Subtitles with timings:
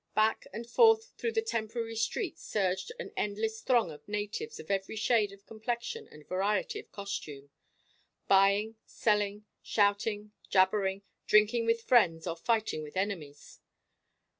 [0.15, 4.95] Back and forth through the temporary street surged an endless throng of natives of every
[4.95, 7.51] shade of complexion and variety of costume
[8.27, 13.59] buying, selling, shouting, jabbering, drinking with friends or fighting with enemies.